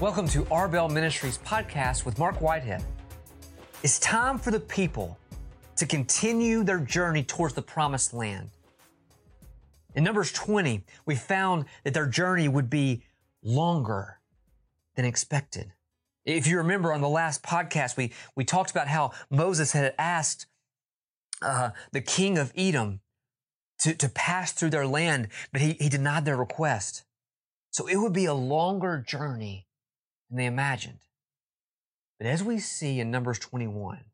[0.00, 2.82] Welcome to Arbel Ministries podcast with Mark Whitehead.
[3.82, 5.18] It's time for the people
[5.76, 8.48] to continue their journey towards the promised land.
[9.94, 13.02] In Numbers 20, we found that their journey would be
[13.42, 14.20] longer
[14.96, 15.74] than expected.
[16.24, 20.46] If you remember on the last podcast, we, we talked about how Moses had asked
[21.42, 23.00] uh, the king of Edom
[23.80, 27.04] to, to pass through their land, but he, he denied their request.
[27.70, 29.66] So it would be a longer journey
[30.30, 31.00] than they imagined.
[32.18, 34.04] But as we see in Numbers 21,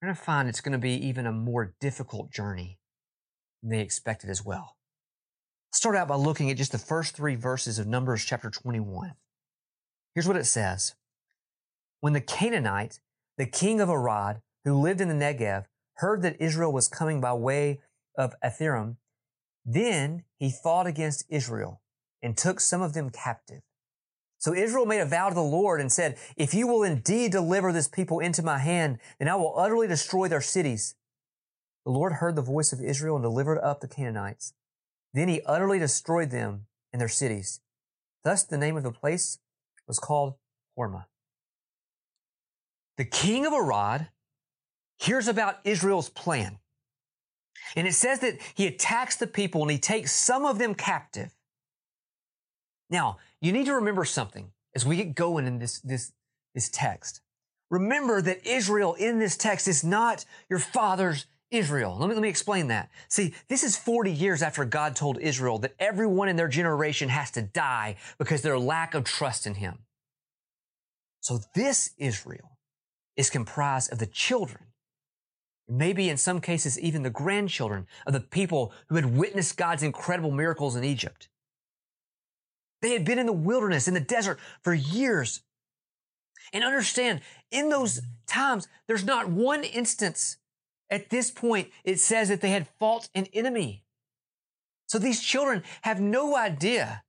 [0.00, 2.78] we're going to find it's going to be even a more difficult journey
[3.62, 4.76] than they expected as well.
[5.68, 9.14] Let's start out by looking at just the first three verses of Numbers chapter 21.
[10.14, 10.94] Here's what it says.
[12.00, 13.00] When the Canaanite,
[13.36, 17.34] the king of Arad, who lived in the Negev, heard that Israel was coming by
[17.34, 17.80] way
[18.16, 18.96] of Atharim,
[19.64, 21.82] then he fought against Israel
[22.22, 23.62] and took some of them captive.
[24.38, 27.72] So Israel made a vow to the Lord and said, if you will indeed deliver
[27.72, 30.94] this people into my hand, then I will utterly destroy their cities.
[31.84, 34.54] The Lord heard the voice of Israel and delivered up the Canaanites.
[35.12, 37.60] Then he utterly destroyed them and their cities.
[38.24, 39.38] Thus the name of the place
[39.88, 40.34] was called
[40.78, 41.06] Hormah.
[42.96, 44.08] The king of Arad
[44.98, 46.58] hears about Israel's plan.
[47.74, 51.34] And it says that he attacks the people and he takes some of them captive.
[52.90, 56.12] Now, you need to remember something as we get going in this, this,
[56.54, 57.20] this text.
[57.70, 61.96] Remember that Israel in this text is not your father's Israel.
[61.98, 62.90] Let me, let me explain that.
[63.08, 67.30] See, this is 40 years after God told Israel that everyone in their generation has
[67.32, 69.78] to die because their lack of trust in him.
[71.20, 72.58] So this Israel
[73.16, 74.64] is comprised of the children,
[75.68, 80.30] maybe in some cases even the grandchildren of the people who had witnessed God's incredible
[80.30, 81.28] miracles in Egypt.
[82.80, 85.42] They had been in the wilderness, in the desert for years.
[86.52, 90.38] And understand, in those times, there's not one instance
[90.90, 93.84] at this point it says that they had fought an enemy.
[94.86, 97.02] So these children have no idea,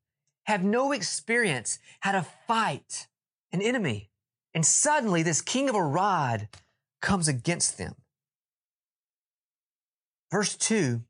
[0.43, 3.07] have no experience how to fight
[3.53, 4.09] an enemy.
[4.53, 6.49] And suddenly this king of Arad
[7.01, 7.95] comes against them.
[10.31, 11.03] Verse two,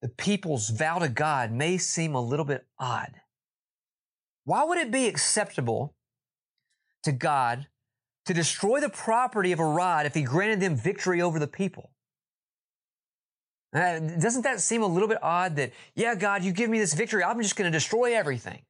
[0.00, 3.20] the people's vow to God may seem a little bit odd.
[4.46, 5.96] Why would it be acceptable
[7.02, 7.66] to God
[8.26, 11.90] to destroy the property of Arad if he granted them victory over the people?
[13.74, 16.94] Uh, doesn't that seem a little bit odd that, yeah, God, you give me this
[16.94, 18.62] victory, I'm just going to destroy everything?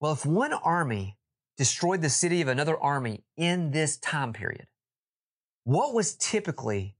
[0.00, 1.16] Well, if one army
[1.56, 4.66] destroyed the city of another army in this time period,
[5.62, 6.96] what was typically,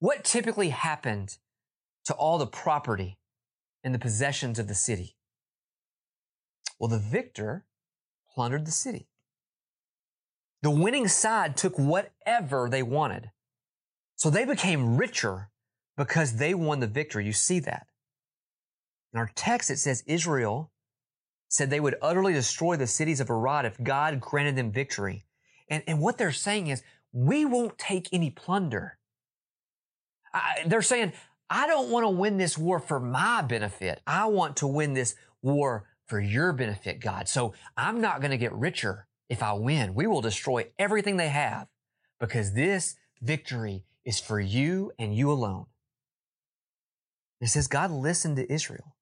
[0.00, 1.38] what typically happened
[2.04, 3.16] to all the property
[3.82, 5.14] and the possessions of the city?
[6.78, 7.64] Well, the victor
[8.34, 9.08] plundered the city.
[10.62, 13.30] The winning side took whatever they wanted.
[14.16, 15.50] So they became richer
[15.96, 17.24] because they won the victory.
[17.24, 17.86] You see that.
[19.12, 20.72] In our text, it says Israel
[21.48, 25.24] said they would utterly destroy the cities of Arad if God granted them victory.
[25.70, 28.98] And, and what they're saying is, we won't take any plunder.
[30.34, 31.12] I, they're saying,
[31.48, 34.02] I don't want to win this war for my benefit.
[34.06, 37.28] I want to win this war for your benefit, God.
[37.28, 39.94] So I'm not going to get richer if I win.
[39.94, 41.68] We will destroy everything they have
[42.18, 45.66] because this victory is for you and you alone.
[47.40, 48.96] It says God listened to Israel.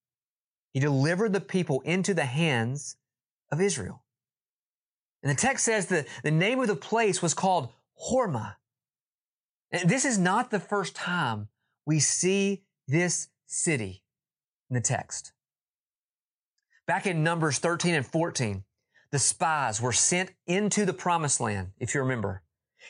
[0.72, 2.97] He delivered the people into the hands
[3.50, 4.03] of Israel.
[5.22, 7.71] And the text says that the name of the place was called
[8.11, 8.56] Hormah.
[9.71, 11.49] And this is not the first time
[11.87, 14.03] we see this city
[14.69, 15.33] in the text.
[16.86, 18.65] Back in Numbers 13 and 14,
[19.10, 22.42] the spies were sent into the promised land, if you remember.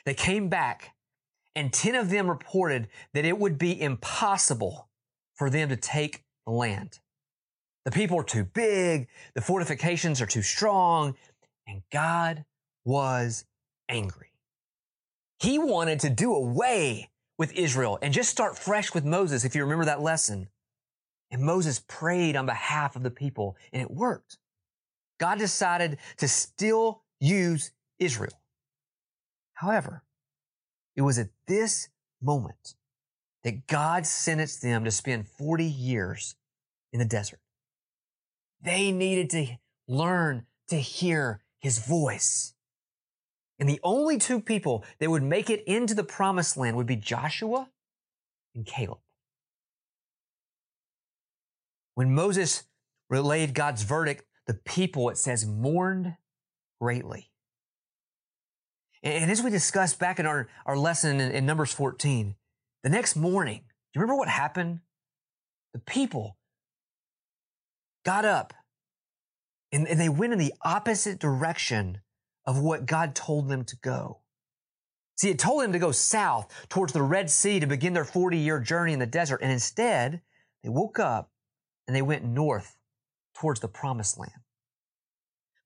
[0.04, 0.94] They came back
[1.54, 4.88] and 10 of them reported that it would be impossible
[5.34, 7.00] for them to take the land.
[7.86, 11.14] The people are too big, the fortifications are too strong,
[11.66, 12.44] and God
[12.84, 13.46] was
[13.88, 14.32] angry.
[15.40, 19.62] He wanted to do away with Israel and just start fresh with Moses, if you
[19.62, 20.48] remember that lesson.
[21.36, 24.38] And Moses prayed on behalf of the people and it worked.
[25.20, 28.40] God decided to still use Israel.
[29.52, 30.02] However,
[30.96, 31.90] it was at this
[32.22, 32.76] moment
[33.44, 36.36] that God sentenced them to spend 40 years
[36.90, 37.40] in the desert.
[38.62, 42.54] They needed to learn to hear his voice.
[43.58, 46.96] And the only two people that would make it into the promised land would be
[46.96, 47.68] Joshua
[48.54, 49.00] and Caleb.
[51.96, 52.64] When Moses
[53.08, 56.14] relayed God's verdict, the people, it says, mourned
[56.78, 57.30] greatly.
[59.02, 62.34] And as we discussed back in our, our lesson in, in Numbers 14,
[62.82, 64.80] the next morning, do you remember what happened?
[65.72, 66.36] The people
[68.04, 68.52] got up
[69.72, 72.02] and, and they went in the opposite direction
[72.44, 74.20] of what God told them to go.
[75.16, 78.36] See, it told them to go south towards the Red Sea to begin their 40
[78.36, 79.40] year journey in the desert.
[79.40, 80.20] And instead,
[80.62, 81.30] they woke up
[81.86, 82.76] and they went north
[83.34, 84.32] towards the promised land.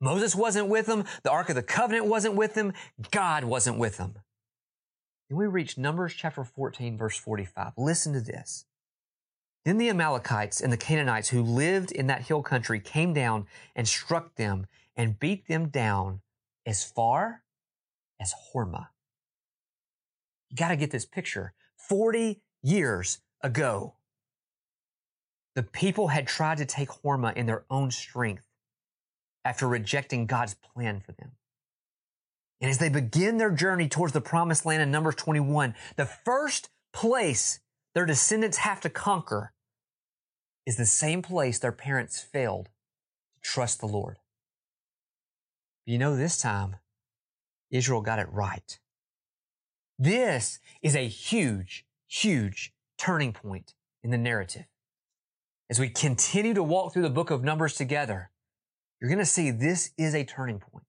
[0.01, 1.05] Moses wasn't with them.
[1.23, 2.73] The Ark of the Covenant wasn't with them.
[3.11, 4.15] God wasn't with them.
[5.29, 7.73] And we reach Numbers chapter 14, verse 45.
[7.77, 8.65] Listen to this.
[9.65, 13.47] Then the Amalekites and the Canaanites who lived in that hill country came down
[13.77, 16.23] and struck them and beat them down
[16.67, 17.43] as far
[18.19, 18.89] as Hormah.
[20.49, 21.53] You got to get this picture.
[21.77, 23.95] 40 years ago,
[25.55, 28.47] the people had tried to take Hormah in their own strength
[29.44, 31.32] after rejecting God's plan for them.
[32.61, 36.69] And as they begin their journey towards the promised land in Numbers 21, the first
[36.93, 37.61] place
[37.94, 39.52] their descendants have to conquer
[40.67, 42.67] is the same place their parents failed
[43.35, 44.19] to trust the Lord.
[45.87, 46.76] You know, this time,
[47.70, 48.79] Israel got it right.
[49.99, 54.67] This is a huge, huge turning point in the narrative.
[55.71, 58.33] As we continue to walk through the book of Numbers together,
[59.01, 60.85] you're going to see this is a turning point.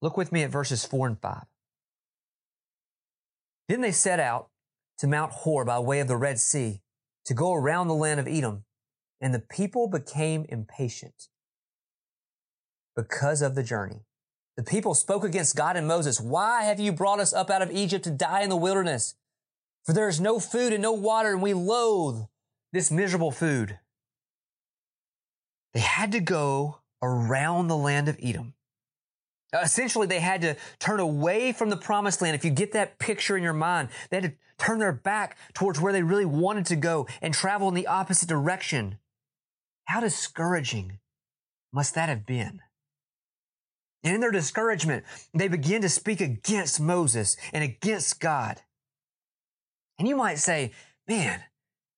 [0.00, 1.44] Look with me at verses 4 and 5.
[3.68, 4.48] Then they set out
[4.98, 6.80] to Mount Hor by way of the Red Sea
[7.26, 8.64] to go around the land of Edom,
[9.20, 11.28] and the people became impatient
[12.96, 14.06] because of the journey.
[14.56, 16.18] The people spoke against God and Moses.
[16.18, 19.16] Why have you brought us up out of Egypt to die in the wilderness?
[19.84, 22.24] For there is no food and no water, and we loathe
[22.72, 23.78] this miserable food.
[25.74, 28.54] They had to go around the land of Edom.
[29.52, 32.34] Uh, essentially, they had to turn away from the promised land.
[32.34, 35.80] If you get that picture in your mind, they had to turn their back towards
[35.80, 38.98] where they really wanted to go and travel in the opposite direction.
[39.86, 40.98] How discouraging
[41.72, 42.60] must that have been?
[44.02, 48.60] And in their discouragement, they begin to speak against Moses and against God.
[49.98, 50.72] And you might say,
[51.06, 51.42] man,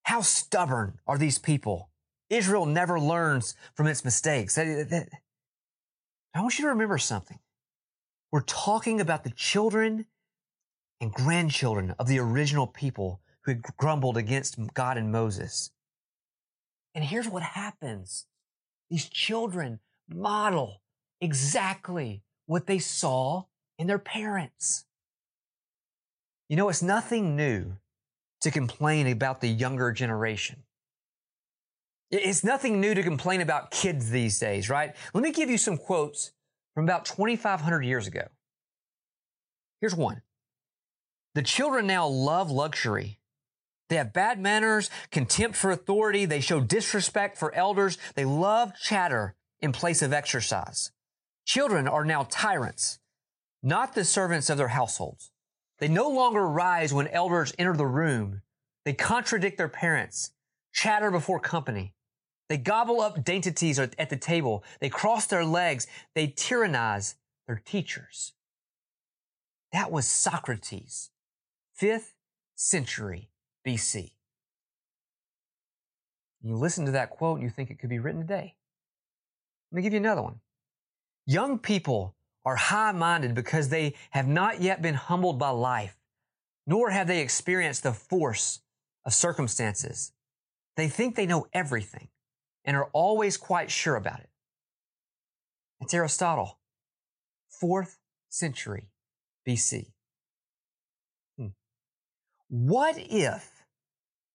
[0.05, 1.91] how stubborn are these people?
[2.31, 4.59] Israel never learns from its mistakes.
[4.59, 5.07] I
[6.37, 7.39] want you to remember something.
[8.31, 10.07] We're talking about the children
[11.01, 15.71] and grandchildren of the original people who had grumbled against God and Moses.
[16.95, 18.27] And here's what happens.
[18.89, 20.81] These children model
[21.21, 23.45] exactly what they saw
[23.79, 24.85] in their parents.
[26.49, 27.77] You know, it's nothing new
[28.43, 30.63] to complain about the younger generation.
[32.11, 34.95] It's nothing new to complain about kids these days, right?
[35.15, 36.33] Let me give you some quotes
[36.75, 38.29] from about 2,500 years ago.
[39.81, 40.23] Here's one.
[41.35, 43.19] The children now love luxury.
[43.89, 46.25] They have bad manners, contempt for authority.
[46.25, 47.99] They show disrespect for elders.
[48.15, 50.93] They love chatter in place of exercise.
[51.47, 52.99] Children are now tyrants,
[53.63, 55.32] not the servants of their households.
[55.83, 58.43] They no longer rise when elders enter the room.
[58.85, 60.31] They contradict their parents,
[60.73, 61.93] chatter before company.
[62.49, 64.63] They gobble up dainties at the table.
[64.79, 65.89] They cross their legs.
[66.15, 67.17] They tyrannize
[67.49, 68.33] their teachers.
[69.73, 71.11] That was Socrates,
[71.81, 72.13] 5th
[72.55, 73.31] century
[73.67, 74.13] BC.
[76.43, 78.55] You listen to that quote and you think it could be written today.
[79.73, 80.39] Let me give you another one.
[81.27, 85.97] Young people are high minded because they have not yet been humbled by life,
[86.67, 88.61] nor have they experienced the force
[89.05, 90.13] of circumstances.
[90.77, 92.09] They think they know everything
[92.65, 94.31] and are always quite sure about it.
[95.81, 96.59] It's Aristotle,
[97.49, 98.89] fourth century
[99.47, 99.93] BC.
[101.37, 101.49] Hmm.
[102.49, 103.65] What if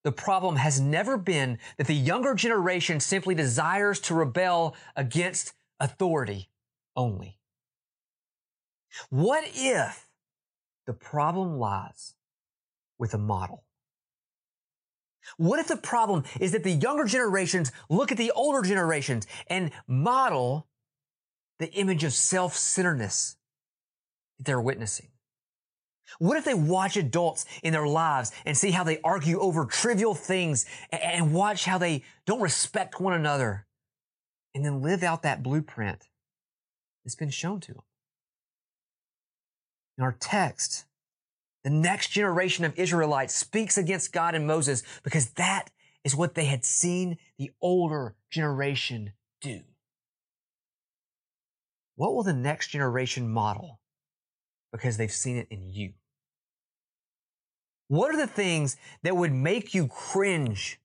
[0.03, 6.49] the problem has never been that the younger generation simply desires to rebel against authority
[6.95, 7.37] only?
[9.09, 10.07] What if
[10.85, 12.15] the problem lies
[12.97, 13.63] with a model?
[15.35, 19.71] What if the problem is that the younger generations look at the older generations and
[19.87, 20.67] model
[21.59, 23.35] the image of self-centeredness
[24.37, 25.09] that they're witnessing?
[26.19, 30.15] What if they watch adults in their lives and see how they argue over trivial
[30.15, 33.67] things and watch how they don't respect one another
[34.55, 36.07] and then live out that blueprint
[37.03, 37.83] that's been shown to them?
[39.97, 40.85] In our text,
[41.63, 45.69] the next generation of Israelites speaks against God and Moses because that
[46.03, 49.61] is what they had seen the older generation do.
[51.95, 53.79] what will the next generation model?
[54.71, 55.93] Because they've seen it in you.
[57.87, 60.79] What are the things that would make you cringe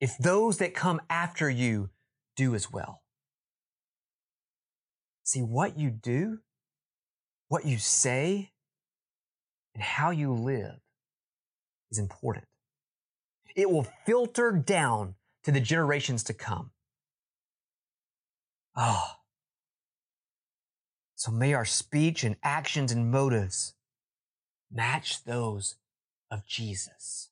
[0.00, 1.90] if those that come after you
[2.36, 3.02] do as well?
[5.24, 6.40] See, what you do,
[7.48, 8.52] what you say,
[9.74, 10.80] and how you live
[11.90, 12.46] is important.
[13.54, 16.70] It will filter down to the generations to come.
[18.76, 19.12] Oh.
[21.14, 23.74] So may our speech and actions and motives
[24.70, 25.76] match those
[26.30, 27.30] of Jesus.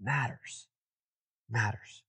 [0.00, 0.66] Matters.
[1.50, 2.02] Matters.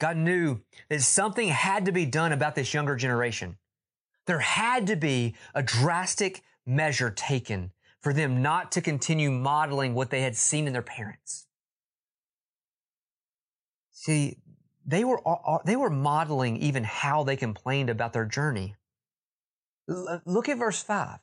[0.00, 3.56] God knew that something had to be done about this younger generation.
[4.26, 10.10] There had to be a drastic measure taken for them not to continue modeling what
[10.10, 11.46] they had seen in their parents.
[13.90, 14.38] See,
[14.84, 15.20] they were,
[15.64, 18.74] they were modeling even how they complained about their journey.
[19.88, 21.18] Uh, look at verse 5.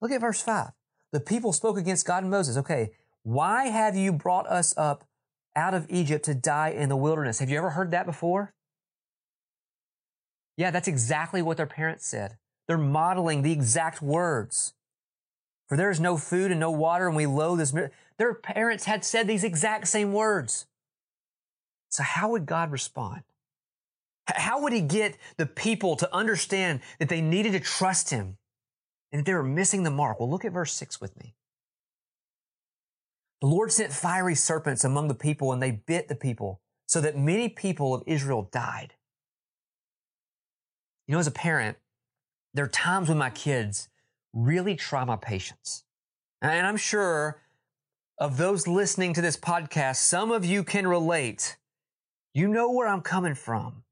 [0.00, 0.70] Look at verse 5.
[1.12, 2.56] The people spoke against God and Moses.
[2.56, 2.90] Okay,
[3.22, 5.04] why have you brought us up
[5.54, 7.38] out of Egypt to die in the wilderness?
[7.38, 8.54] Have you ever heard that before?
[10.60, 12.36] Yeah, that's exactly what their parents said.
[12.68, 14.74] They're modeling the exact words.
[15.66, 17.74] For there is no food and no water, and we loathe this.
[18.18, 20.66] Their parents had said these exact same words.
[21.88, 23.22] So, how would God respond?
[24.26, 28.36] How would He get the people to understand that they needed to trust Him
[29.12, 30.20] and that they were missing the mark?
[30.20, 31.36] Well, look at verse 6 with me.
[33.40, 37.16] The Lord sent fiery serpents among the people, and they bit the people, so that
[37.16, 38.92] many people of Israel died.
[41.06, 41.76] You know, as a parent,
[42.54, 43.88] there are times when my kids
[44.32, 45.84] really try my patience.
[46.42, 47.42] And I'm sure
[48.18, 51.56] of those listening to this podcast, some of you can relate.
[52.34, 53.82] You know where I'm coming from.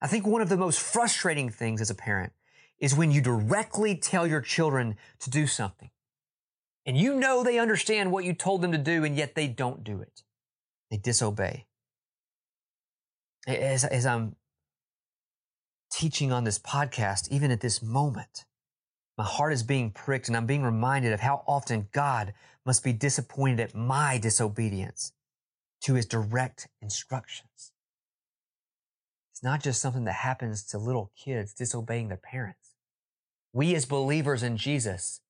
[0.00, 2.32] I think one of the most frustrating things as a parent
[2.78, 5.90] is when you directly tell your children to do something.
[6.86, 9.82] And you know they understand what you told them to do, and yet they don't
[9.82, 10.22] do it.
[10.90, 11.66] They disobey.
[13.46, 14.36] As, as I'm
[15.94, 18.44] teaching on this podcast, even at this moment,
[19.16, 22.34] my heart is being pricked and I'm being reminded of how often God
[22.66, 25.12] must be disappointed at my disobedience
[25.82, 27.72] to his direct instructions.
[29.32, 32.74] It's not just something that happens to little kids disobeying their parents.
[33.52, 35.20] We as believers in Jesus,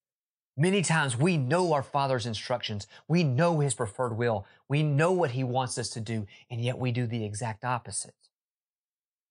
[0.57, 2.87] many times we know our Father's instructions.
[3.07, 4.47] We know his preferred will.
[4.67, 8.15] We know what he wants us to do, and yet we do the exact opposite,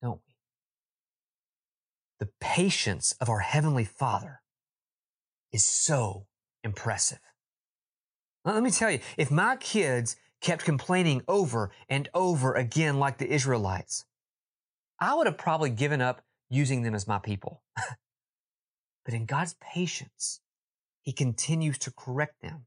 [0.00, 0.34] don't we?
[2.20, 4.40] The patience of our Heavenly Father
[5.52, 6.26] is so
[6.62, 7.20] impressive.
[8.44, 13.32] Let me tell you, if my kids kept complaining over and over again like the
[13.32, 14.04] Israelites,
[15.00, 17.62] I would have probably given up using them as my people.
[19.04, 20.40] but in God's patience,
[21.02, 22.66] He continues to correct them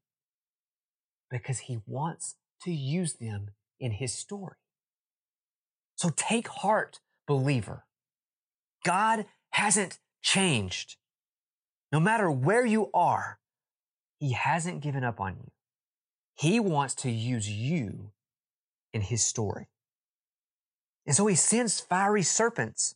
[1.29, 4.57] because He wants to use them in His story.
[5.95, 7.85] So take heart, believer.
[8.83, 9.25] God
[9.57, 10.97] hasn't changed.
[11.91, 13.39] No matter where you are,
[14.19, 15.51] He hasn't given up on you.
[16.35, 18.11] He wants to use you
[18.93, 19.67] in His story.
[21.07, 22.93] And so He sends fiery serpents.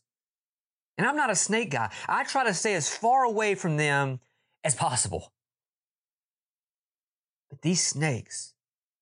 [0.96, 1.90] And I'm not a snake guy.
[2.08, 4.20] I try to stay as far away from them
[4.62, 5.32] as possible.
[7.50, 8.54] But these snakes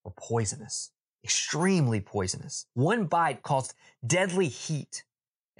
[0.03, 0.91] were poisonous,
[1.23, 2.65] extremely poisonous.
[2.73, 3.75] One bite caused
[4.05, 5.03] deadly heat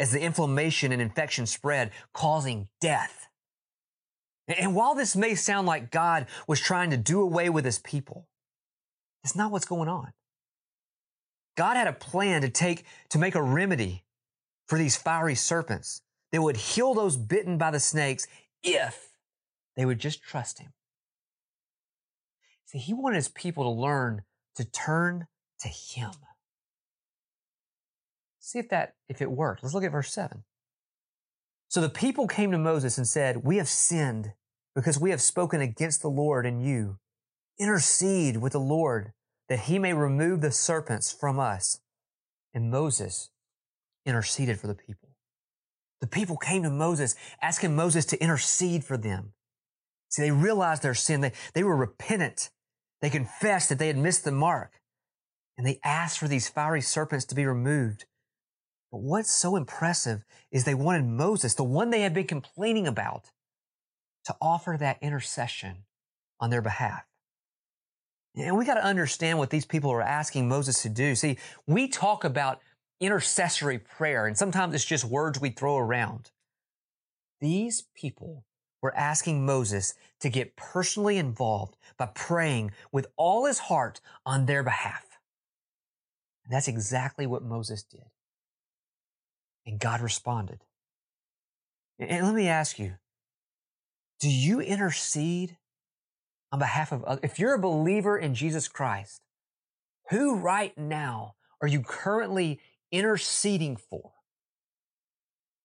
[0.01, 3.27] as the inflammation and infection spread, causing death.
[4.47, 8.27] And while this may sound like God was trying to do away with his people,
[9.23, 10.11] that's not what's going on.
[11.55, 14.03] God had a plan to take, to make a remedy
[14.67, 18.25] for these fiery serpents that would heal those bitten by the snakes
[18.63, 19.11] if
[19.75, 20.73] they would just trust him.
[22.65, 24.23] See, he wanted his people to learn
[24.55, 25.27] to turn
[25.59, 26.11] to him.
[28.43, 29.63] See if that, if it worked.
[29.63, 30.43] Let's look at verse seven.
[31.69, 34.33] So the people came to Moses and said, we have sinned
[34.75, 36.97] because we have spoken against the Lord and you.
[37.59, 39.13] Intercede with the Lord
[39.47, 41.79] that he may remove the serpents from us.
[42.53, 43.29] And Moses
[44.05, 45.09] interceded for the people.
[46.01, 49.33] The people came to Moses asking Moses to intercede for them.
[50.09, 51.21] See, they realized their sin.
[51.21, 52.49] They, they were repentant.
[53.01, 54.81] They confessed that they had missed the mark.
[55.57, 58.05] And they asked for these fiery serpents to be removed.
[58.91, 63.31] But what's so impressive is they wanted Moses, the one they had been complaining about,
[64.25, 65.85] to offer that intercession
[66.39, 67.03] on their behalf.
[68.35, 71.15] And we got to understand what these people are asking Moses to do.
[71.15, 72.61] See, we talk about
[72.99, 76.31] intercessory prayer, and sometimes it's just words we throw around.
[77.39, 78.45] These people
[78.81, 84.63] were asking Moses to get personally involved by praying with all his heart on their
[84.63, 85.19] behalf.
[86.45, 88.10] And that's exactly what Moses did.
[89.65, 90.63] And God responded.
[91.99, 92.95] And let me ask you,
[94.19, 95.57] do you intercede
[96.51, 97.23] on behalf of others?
[97.23, 99.21] If you're a believer in Jesus Christ,
[100.09, 102.59] who right now are you currently
[102.91, 104.11] interceding for?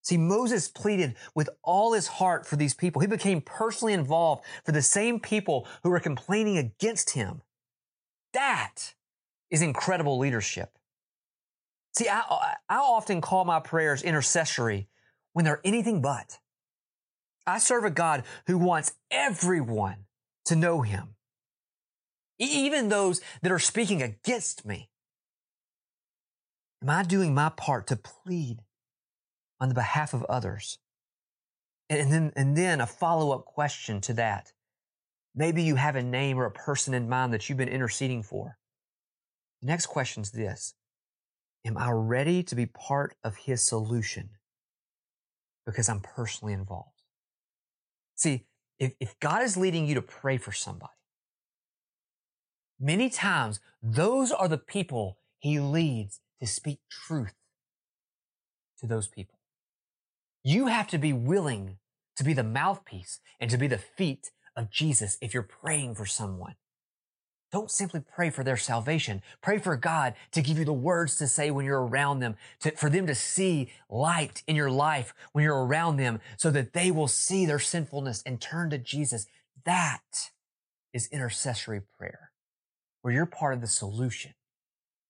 [0.03, 3.01] See, Moses pleaded with all his heart for these people.
[3.01, 7.41] He became personally involved for the same people who were complaining against him.
[8.33, 8.93] That
[9.51, 10.76] is incredible leadership.
[11.97, 14.87] See, I, I often call my prayers intercessory
[15.33, 16.37] when they're anything but.
[17.47, 20.05] I serve a God who wants everyone
[20.45, 21.15] to know him,
[22.37, 24.91] even those that are speaking against me.
[26.83, 28.59] Am I doing my part to plead
[29.59, 30.77] on the behalf of others?
[31.89, 34.51] And then, and then a follow up question to that.
[35.33, 38.59] Maybe you have a name or a person in mind that you've been interceding for.
[39.61, 40.75] The next question is this.
[41.67, 44.29] Am I ready to be part of his solution?
[45.65, 47.01] Because I'm personally involved.
[48.15, 48.45] See,
[48.79, 50.93] if, if God is leading you to pray for somebody,
[52.79, 57.35] many times those are the people he leads to speak truth
[58.79, 59.37] to those people.
[60.45, 61.79] You have to be willing
[62.15, 66.05] to be the mouthpiece and to be the feet of Jesus if you're praying for
[66.05, 66.55] someone.
[67.51, 69.21] Don't simply pray for their salvation.
[69.41, 72.71] Pray for God to give you the words to say when you're around them, to,
[72.71, 76.91] for them to see light in your life when you're around them so that they
[76.91, 79.27] will see their sinfulness and turn to Jesus.
[79.63, 80.31] That
[80.93, 82.31] is intercessory prayer,
[83.01, 84.33] where you're part of the solution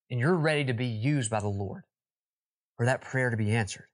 [0.09, 1.83] and you're ready to be used by the Lord
[2.77, 3.87] for that prayer to be answered.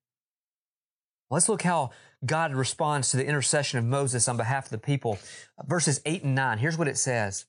[1.29, 1.91] Let's look how
[2.25, 5.17] God responds to the intercession of Moses on behalf of the people.
[5.65, 6.57] Verses 8 and 9.
[6.57, 7.45] Here's what it says.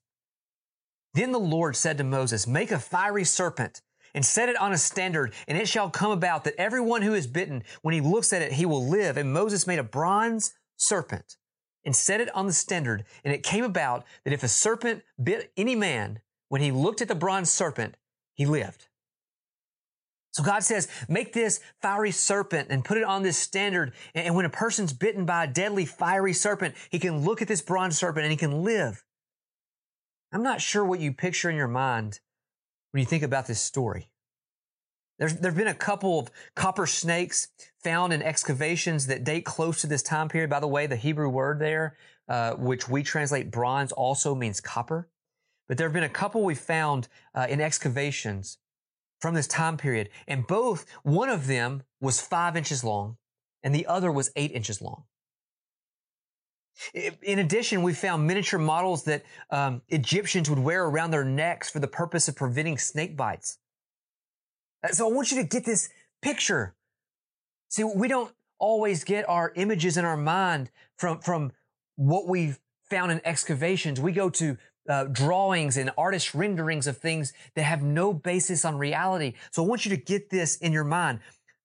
[1.14, 3.80] Then the Lord said to Moses, Make a fiery serpent
[4.14, 7.26] and set it on a standard, and it shall come about that everyone who is
[7.26, 9.16] bitten, when he looks at it, he will live.
[9.16, 11.36] And Moses made a bronze serpent
[11.84, 13.04] and set it on the standard.
[13.24, 17.08] And it came about that if a serpent bit any man, when he looked at
[17.08, 17.96] the bronze serpent,
[18.34, 18.86] he lived.
[20.32, 23.92] So God says, make this fiery serpent and put it on this standard.
[24.14, 27.62] And when a person's bitten by a deadly fiery serpent, he can look at this
[27.62, 29.04] bronze serpent and he can live.
[30.34, 32.18] I'm not sure what you picture in your mind
[32.90, 34.10] when you think about this story.
[35.16, 37.48] There's, there have been a couple of copper snakes
[37.84, 40.50] found in excavations that date close to this time period.
[40.50, 41.96] By the way, the Hebrew word there,
[42.28, 45.08] uh, which we translate bronze, also means copper.
[45.68, 48.58] But there have been a couple we found uh, in excavations
[49.20, 53.18] from this time period, and both, one of them was five inches long,
[53.62, 55.04] and the other was eight inches long.
[57.22, 61.78] In addition, we found miniature models that um, Egyptians would wear around their necks for
[61.78, 63.58] the purpose of preventing snake bites.
[64.82, 65.88] Uh, so I want you to get this
[66.20, 66.74] picture.
[67.68, 71.52] See, we don't always get our images in our mind from, from
[71.96, 72.58] what we've
[72.90, 74.00] found in excavations.
[74.00, 74.56] We go to
[74.88, 79.34] uh, drawings and artist renderings of things that have no basis on reality.
[79.50, 81.20] So I want you to get this in your mind.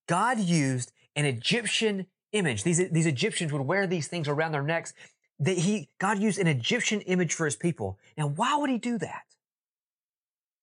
[0.08, 2.64] God used an Egyptian image.
[2.64, 4.94] These, these Egyptians would wear these things around their necks.
[5.40, 7.98] That he, God used an Egyptian image for his people.
[8.18, 9.24] Now, why would he do that?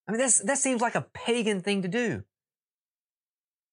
[0.07, 2.25] I mean, that's, that seems like a pagan thing to do.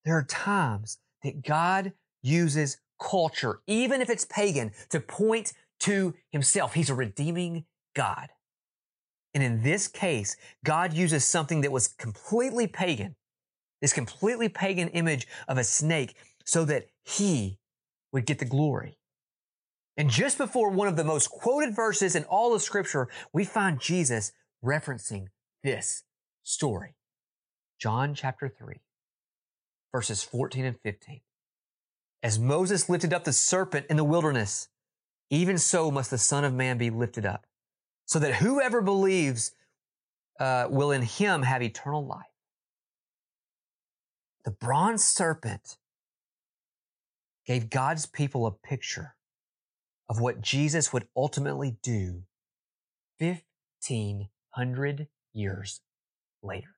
[0.04, 6.74] There are times that God uses culture, even if it's pagan, to point to himself.
[6.74, 8.28] He's a redeeming God.
[9.34, 13.16] And in this case, God uses something that was completely pagan,
[13.80, 17.58] this completely pagan image of a snake, so that he
[18.14, 18.96] would get the glory.
[19.96, 23.80] And just before one of the most quoted verses in all of scripture, we find
[23.80, 24.32] Jesus
[24.64, 25.26] referencing
[25.62, 26.04] this
[26.42, 26.94] story.
[27.78, 28.76] John chapter 3,
[29.92, 31.20] verses 14 and 15.
[32.22, 34.68] As Moses lifted up the serpent in the wilderness,
[35.28, 37.46] even so must the Son of Man be lifted up,
[38.06, 39.52] so that whoever believes
[40.40, 42.22] uh, will in him have eternal life.
[44.44, 45.78] The bronze serpent
[47.46, 49.14] gave God's people a picture
[50.08, 52.22] of what Jesus would ultimately do
[53.18, 55.80] 1500 years
[56.42, 56.76] later.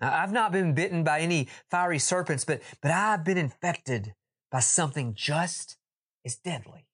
[0.00, 4.14] Now, I've not been bitten by any fiery serpents, but, but I've been infected
[4.50, 5.76] by something just
[6.24, 6.86] as deadly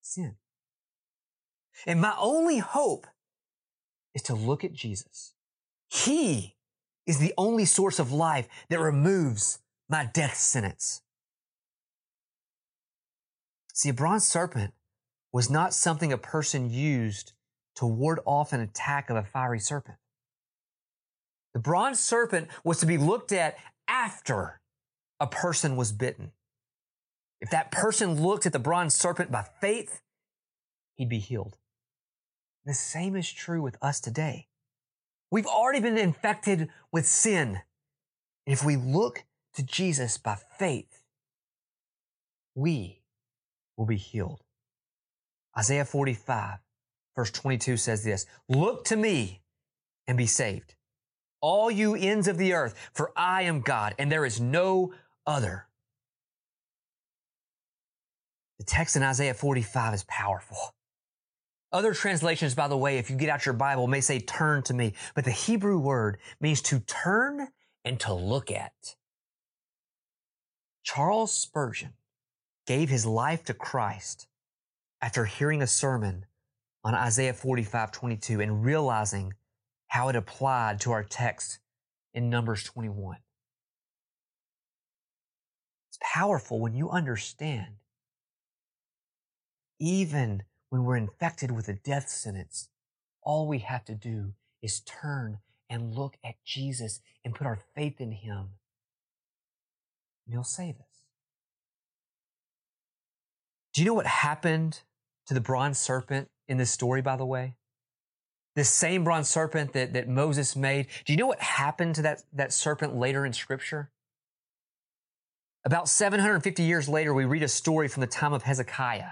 [0.00, 0.36] sin.
[1.86, 3.06] And my only hope
[4.14, 5.34] is to look at Jesus.
[5.88, 6.56] He
[7.06, 9.58] is the only source of life that removes
[9.88, 11.02] my death sentence.
[13.72, 14.74] See, a bronze serpent
[15.32, 17.32] was not something a person used
[17.76, 19.96] to ward off an attack of a fiery serpent.
[21.54, 23.56] The bronze serpent was to be looked at
[23.88, 24.60] after
[25.18, 26.32] a person was bitten.
[27.40, 30.02] If that person looked at the bronze serpent by faith,
[30.96, 31.56] he'd be healed.
[32.66, 34.49] The same is true with us today.
[35.30, 37.60] We've already been infected with sin.
[38.46, 41.02] And if we look to Jesus by faith,
[42.54, 43.00] we
[43.76, 44.40] will be healed.
[45.56, 46.58] Isaiah 45,
[47.14, 49.42] verse 22 says this Look to me
[50.06, 50.74] and be saved,
[51.40, 54.92] all you ends of the earth, for I am God and there is no
[55.26, 55.66] other.
[58.58, 60.74] The text in Isaiah 45 is powerful.
[61.72, 64.74] Other translations, by the way, if you get out your Bible, may say turn to
[64.74, 67.48] me, but the Hebrew word means to turn
[67.84, 68.96] and to look at.
[70.82, 71.92] Charles Spurgeon
[72.66, 74.26] gave his life to Christ
[75.00, 76.26] after hearing a sermon
[76.82, 79.34] on Isaiah 45, 22 and realizing
[79.88, 81.58] how it applied to our text
[82.12, 83.18] in Numbers 21.
[85.88, 87.76] It's powerful when you understand,
[89.78, 92.68] even when we're infected with a death sentence,
[93.22, 98.00] all we have to do is turn and look at Jesus and put our faith
[98.00, 98.50] in Him.
[100.24, 101.02] And He'll save us.
[103.74, 104.80] Do you know what happened
[105.26, 107.56] to the bronze serpent in this story, by the way?
[108.56, 110.86] This same bronze serpent that, that Moses made.
[111.04, 113.90] Do you know what happened to that, that serpent later in Scripture?
[115.64, 119.10] About 750 years later, we read a story from the time of Hezekiah.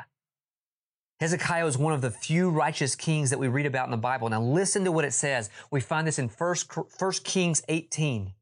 [1.20, 4.28] Hezekiah was one of the few righteous kings that we read about in the Bible.
[4.28, 5.50] Now listen to what it says.
[5.70, 6.54] We find this in 1
[7.24, 8.34] Kings 18,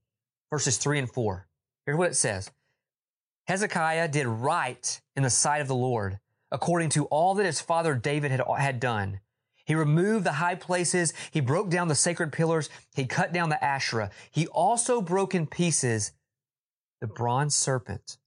[0.50, 1.46] verses 3 and 4.
[1.86, 2.50] Here's what it says.
[3.46, 6.18] Hezekiah did right in the sight of the Lord,
[6.50, 9.20] according to all that his father David had, had done.
[9.64, 11.14] He removed the high places.
[11.30, 12.68] He broke down the sacred pillars.
[12.94, 14.10] He cut down the Asherah.
[14.30, 16.12] He also broke in pieces
[17.00, 18.18] the bronze serpent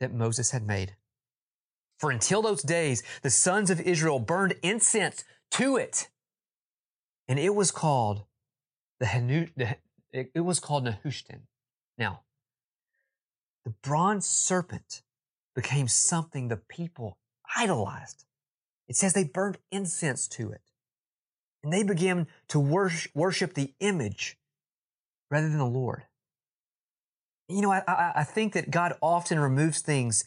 [0.00, 0.96] that Moses had made.
[2.02, 6.08] For until those days, the sons of Israel burned incense to it.
[7.28, 8.24] And it was called
[8.98, 9.76] the,
[10.12, 11.42] it was called Nehushtan.
[11.96, 12.22] Now,
[13.64, 15.02] the bronze serpent
[15.54, 17.18] became something the people
[17.56, 18.24] idolized.
[18.88, 20.62] It says they burned incense to it.
[21.62, 22.58] And they began to
[23.14, 24.38] worship the image
[25.30, 26.02] rather than the Lord.
[27.48, 30.24] You know, I, I, think that God often removes things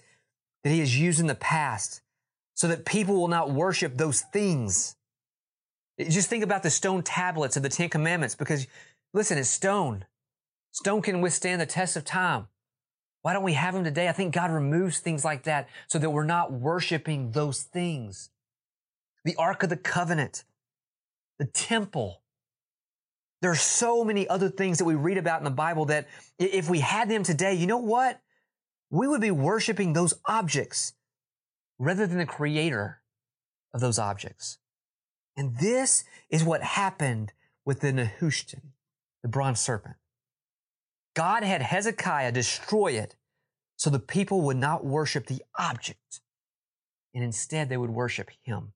[0.66, 2.02] that he has used in the past
[2.56, 4.96] so that people will not worship those things.
[6.00, 8.66] Just think about the stone tablets of the Ten Commandments because,
[9.14, 10.06] listen, it's stone.
[10.72, 12.48] Stone can withstand the test of time.
[13.22, 14.10] Why don't we have them today?
[14.10, 18.32] I think God removes things like that so that we're not worshiping those things.
[19.24, 20.46] The Ark of the Covenant,
[21.38, 22.24] the temple.
[23.44, 26.08] There are so many other things that we read about in the Bible that
[26.40, 28.20] if we had them today, you know what?
[28.90, 30.94] We would be worshiping those objects
[31.78, 33.02] rather than the creator
[33.74, 34.58] of those objects.
[35.36, 37.34] And this is what happened
[37.66, 38.72] with the Nehushtan,
[39.22, 39.96] the bronze serpent.
[41.16, 43.16] God had Hezekiah destroy it
[43.76, 46.22] so the people would not worship the object
[47.14, 48.74] and instead they would worship him.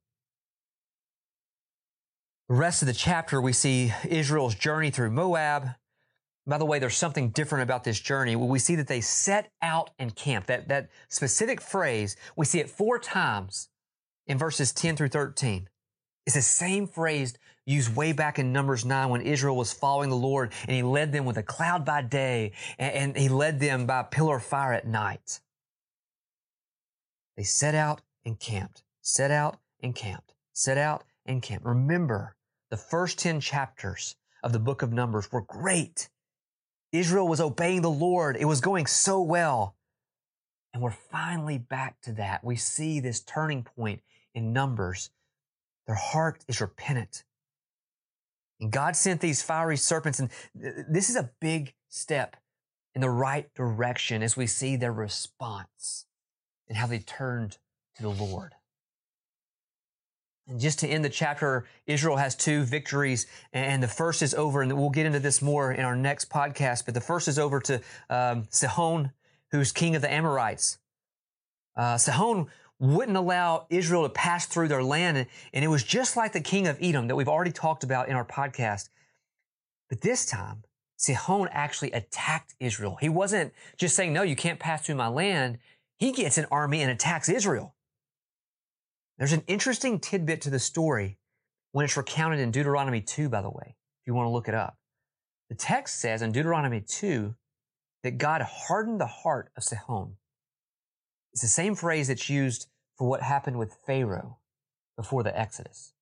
[2.47, 5.75] The rest of the chapter, we see Israel's journey through Moab,
[6.49, 8.35] by the way, there's something different about this journey.
[8.35, 10.47] We see that they set out and camp.
[10.47, 13.69] That, that specific phrase, we see it four times
[14.27, 15.67] in verses 10 through 13.
[16.25, 20.15] It's the same phrase used way back in Numbers 9 when Israel was following the
[20.15, 23.85] Lord and he led them with a cloud by day and, and he led them
[23.85, 25.39] by a pillar of fire at night.
[27.37, 31.65] They set out and camped, set out and camped, set out and camped.
[31.65, 32.35] Remember,
[32.69, 36.09] the first 10 chapters of the book of Numbers were great.
[36.91, 38.37] Israel was obeying the Lord.
[38.37, 39.75] It was going so well.
[40.73, 42.43] And we're finally back to that.
[42.43, 44.01] We see this turning point
[44.33, 45.09] in Numbers.
[45.87, 47.23] Their heart is repentant.
[48.59, 52.35] And God sent these fiery serpents, and this is a big step
[52.93, 56.05] in the right direction as we see their response
[56.67, 57.57] and how they turned
[57.95, 58.53] to the Lord.
[60.49, 64.63] And just to end the chapter, Israel has two victories, and the first is over,
[64.63, 66.85] and we'll get into this more in our next podcast.
[66.85, 69.11] But the first is over to um, Sihon,
[69.51, 70.79] who's king of the Amorites.
[71.77, 72.47] Uh, Sihon
[72.79, 76.65] wouldn't allow Israel to pass through their land, and it was just like the king
[76.65, 78.89] of Edom that we've already talked about in our podcast.
[79.87, 80.63] But this time,
[80.97, 82.97] Sihon actually attacked Israel.
[82.99, 85.59] He wasn't just saying, no, you can't pass through my land.
[85.97, 87.75] He gets an army and attacks Israel.
[89.19, 91.19] There's an interesting tidbit to the story
[91.73, 94.55] when it's recounted in Deuteronomy 2, by the way, if you want to look it
[94.55, 94.77] up.
[95.49, 97.35] The text says in Deuteronomy 2
[98.03, 100.15] that God hardened the heart of Sihon.
[101.33, 104.37] It's the same phrase that's used for what happened with Pharaoh
[104.95, 105.93] before the Exodus.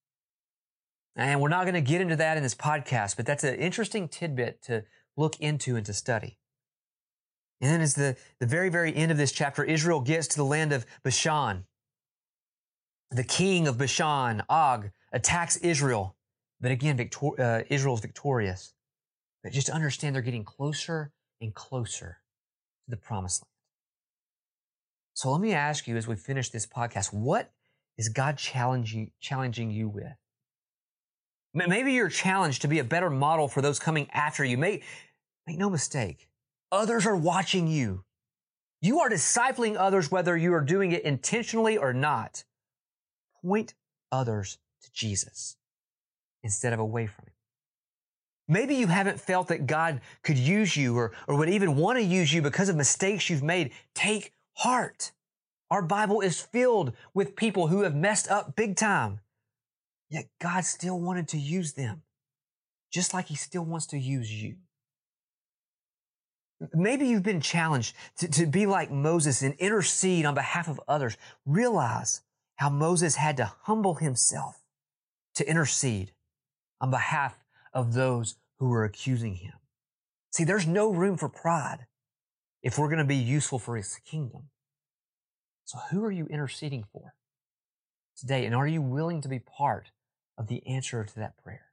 [1.15, 4.07] And we're not going to get into that in this podcast, but that's an interesting
[4.07, 4.83] tidbit to
[5.15, 6.37] look into and to study.
[7.59, 10.45] And then as the, the very, very end of this chapter, Israel gets to the
[10.45, 11.65] land of Bashan.
[13.11, 16.15] The king of Bashan, Og, attacks Israel.
[16.59, 18.73] But again, Victor, uh, Israel's victorious.
[19.43, 22.17] But just understand they're getting closer and closer
[22.85, 23.47] to the promised land.
[25.13, 27.51] So let me ask you as we finish this podcast, what
[27.97, 30.15] is God challenging, challenging you with?
[31.53, 34.57] Maybe you're challenged to be a better model for those coming after you.
[34.57, 34.83] Make,
[35.47, 36.29] make no mistake.
[36.71, 38.03] Others are watching you.
[38.81, 42.43] You are discipling others whether you are doing it intentionally or not.
[43.41, 43.73] Point
[44.11, 45.57] others to Jesus
[46.43, 47.33] instead of away from him.
[48.47, 52.03] Maybe you haven't felt that God could use you or, or would even want to
[52.03, 53.71] use you because of mistakes you've made.
[53.93, 55.11] Take heart.
[55.69, 59.19] Our Bible is filled with people who have messed up big time.
[60.09, 62.03] Yet God still wanted to use them,
[62.91, 64.55] just like He still wants to use you.
[66.73, 71.17] Maybe you've been challenged to, to be like Moses and intercede on behalf of others.
[71.45, 72.21] Realize
[72.57, 74.61] how Moses had to humble himself
[75.35, 76.11] to intercede
[76.79, 77.43] on behalf
[77.73, 79.53] of those who were accusing him.
[80.31, 81.87] See, there's no room for pride
[82.61, 84.49] if we're going to be useful for his kingdom.
[85.65, 87.13] So who are you interceding for
[88.17, 88.45] today?
[88.45, 89.91] And are you willing to be part
[90.37, 91.65] of the answer to that prayer.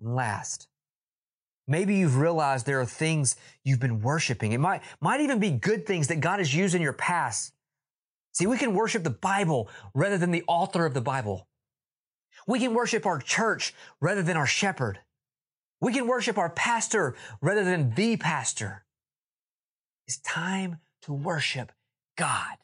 [0.00, 0.68] And last,
[1.66, 4.52] maybe you've realized there are things you've been worshiping.
[4.52, 7.52] It might, might even be good things that God has used in your past.
[8.34, 11.46] See, we can worship the Bible rather than the author of the Bible.
[12.46, 14.98] We can worship our church rather than our shepherd.
[15.80, 18.84] We can worship our pastor rather than the pastor.
[20.06, 21.72] It's time to worship
[22.16, 22.56] God,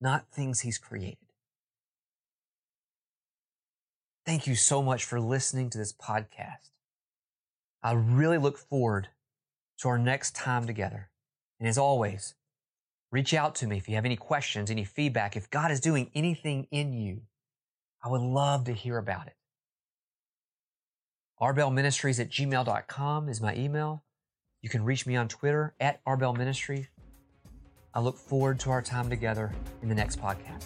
[0.00, 1.18] not things he's created.
[4.26, 6.70] Thank you so much for listening to this podcast.
[7.82, 9.08] I really look forward
[9.78, 11.10] to our next time together.
[11.60, 12.34] And as always,
[13.14, 15.36] reach out to me if you have any questions, any feedback.
[15.36, 17.22] If God is doing anything in you,
[18.02, 19.36] I would love to hear about it.
[21.40, 24.02] arbelministries at gmail.com is my email.
[24.62, 26.88] You can reach me on Twitter at arbelministry.
[27.94, 30.64] I look forward to our time together in the next podcast.